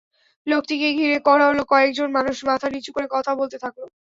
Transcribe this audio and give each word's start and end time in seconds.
লোকটিকে 0.47 0.87
ঘিরে 0.97 1.17
আরও 1.47 1.63
কয়েকজন 1.71 2.09
মানুষ 2.17 2.35
মাথা 2.49 2.67
নিচু 2.73 2.91
করে 2.93 3.07
কথা 3.15 3.31
বলতে 3.39 3.57
থাকল। 3.63 3.81